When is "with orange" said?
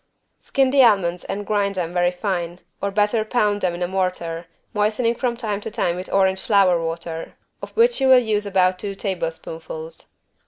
5.95-6.41